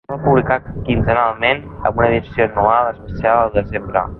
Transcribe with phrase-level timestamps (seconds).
[0.01, 0.55] Se sol publicar
[0.87, 4.09] quinzenalment, amb una edició anual especial el desembre.